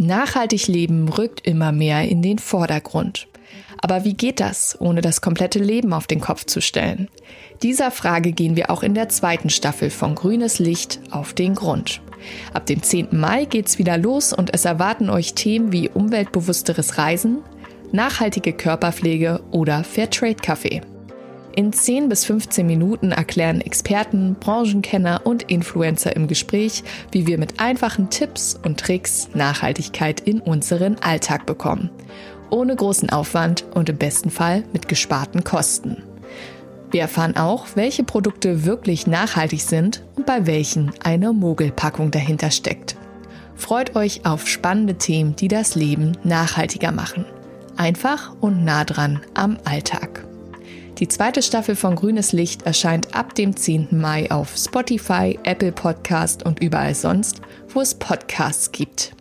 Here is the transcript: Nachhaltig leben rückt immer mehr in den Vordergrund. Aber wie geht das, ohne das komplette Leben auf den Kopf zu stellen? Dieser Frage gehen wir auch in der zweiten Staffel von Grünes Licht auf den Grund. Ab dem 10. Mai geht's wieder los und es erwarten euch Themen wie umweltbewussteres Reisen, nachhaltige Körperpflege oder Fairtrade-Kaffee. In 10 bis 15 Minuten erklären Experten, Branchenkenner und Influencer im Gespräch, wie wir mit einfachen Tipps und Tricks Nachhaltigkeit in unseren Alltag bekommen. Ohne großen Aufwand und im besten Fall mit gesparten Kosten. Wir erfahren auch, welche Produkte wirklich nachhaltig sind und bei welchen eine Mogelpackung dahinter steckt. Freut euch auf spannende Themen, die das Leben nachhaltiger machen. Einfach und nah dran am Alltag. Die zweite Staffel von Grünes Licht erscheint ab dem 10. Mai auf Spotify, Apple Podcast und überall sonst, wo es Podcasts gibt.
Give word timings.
Nachhaltig 0.00 0.68
leben 0.68 1.08
rückt 1.08 1.44
immer 1.44 1.72
mehr 1.72 2.08
in 2.08 2.22
den 2.22 2.38
Vordergrund. 2.38 3.26
Aber 3.80 4.04
wie 4.04 4.14
geht 4.14 4.38
das, 4.38 4.76
ohne 4.80 5.00
das 5.00 5.20
komplette 5.20 5.58
Leben 5.58 5.92
auf 5.92 6.06
den 6.06 6.20
Kopf 6.20 6.44
zu 6.44 6.60
stellen? 6.60 7.08
Dieser 7.64 7.90
Frage 7.90 8.30
gehen 8.30 8.54
wir 8.54 8.70
auch 8.70 8.84
in 8.84 8.94
der 8.94 9.08
zweiten 9.08 9.50
Staffel 9.50 9.90
von 9.90 10.14
Grünes 10.14 10.60
Licht 10.60 11.00
auf 11.10 11.34
den 11.34 11.56
Grund. 11.56 12.00
Ab 12.52 12.66
dem 12.66 12.80
10. 12.80 13.08
Mai 13.10 13.44
geht's 13.44 13.78
wieder 13.78 13.98
los 13.98 14.32
und 14.32 14.54
es 14.54 14.64
erwarten 14.64 15.10
euch 15.10 15.34
Themen 15.34 15.72
wie 15.72 15.88
umweltbewussteres 15.88 16.98
Reisen, 16.98 17.38
nachhaltige 17.90 18.52
Körperpflege 18.52 19.40
oder 19.50 19.82
Fairtrade-Kaffee. 19.82 20.82
In 21.58 21.72
10 21.72 22.08
bis 22.08 22.24
15 22.24 22.64
Minuten 22.64 23.10
erklären 23.10 23.60
Experten, 23.60 24.36
Branchenkenner 24.38 25.22
und 25.24 25.50
Influencer 25.50 26.14
im 26.14 26.28
Gespräch, 26.28 26.84
wie 27.10 27.26
wir 27.26 27.36
mit 27.36 27.58
einfachen 27.58 28.10
Tipps 28.10 28.56
und 28.64 28.78
Tricks 28.78 29.30
Nachhaltigkeit 29.34 30.20
in 30.20 30.40
unseren 30.40 30.98
Alltag 31.00 31.46
bekommen. 31.46 31.90
Ohne 32.50 32.76
großen 32.76 33.10
Aufwand 33.10 33.64
und 33.74 33.88
im 33.88 33.96
besten 33.96 34.30
Fall 34.30 34.62
mit 34.72 34.86
gesparten 34.86 35.42
Kosten. 35.42 36.04
Wir 36.92 37.00
erfahren 37.00 37.36
auch, 37.36 37.66
welche 37.74 38.04
Produkte 38.04 38.64
wirklich 38.64 39.08
nachhaltig 39.08 39.62
sind 39.62 40.04
und 40.14 40.26
bei 40.26 40.46
welchen 40.46 40.92
eine 41.02 41.32
Mogelpackung 41.32 42.12
dahinter 42.12 42.52
steckt. 42.52 42.94
Freut 43.56 43.96
euch 43.96 44.24
auf 44.24 44.46
spannende 44.46 44.94
Themen, 44.94 45.34
die 45.34 45.48
das 45.48 45.74
Leben 45.74 46.16
nachhaltiger 46.22 46.92
machen. 46.92 47.24
Einfach 47.76 48.32
und 48.40 48.64
nah 48.64 48.84
dran 48.84 49.22
am 49.34 49.58
Alltag. 49.64 50.24
Die 50.98 51.06
zweite 51.06 51.42
Staffel 51.42 51.76
von 51.76 51.94
Grünes 51.94 52.32
Licht 52.32 52.62
erscheint 52.62 53.14
ab 53.14 53.36
dem 53.36 53.56
10. 53.56 53.88
Mai 53.92 54.28
auf 54.32 54.56
Spotify, 54.56 55.38
Apple 55.44 55.70
Podcast 55.70 56.44
und 56.44 56.60
überall 56.60 56.94
sonst, 56.94 57.40
wo 57.68 57.80
es 57.80 57.94
Podcasts 57.94 58.72
gibt. 58.72 59.12